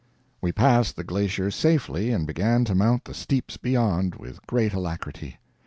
We 0.41 0.51
passed 0.51 0.95
the 0.95 1.03
glacier 1.03 1.51
safely 1.51 2.09
and 2.09 2.25
began 2.25 2.65
to 2.65 2.73
mount 2.73 3.05
the 3.05 3.13
steeps 3.13 3.57
beyond, 3.57 4.15
with 4.15 4.43
great 4.47 4.73
alacrity. 4.73 5.37